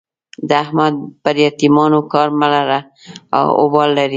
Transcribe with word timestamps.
د 0.47 0.49
احمد 0.63 0.95
پر 1.23 1.35
يتيمانو 1.45 1.99
کار 2.13 2.27
مه 2.39 2.47
لره؛ 2.53 2.79
اوبال 3.63 3.89
لري. 3.97 4.09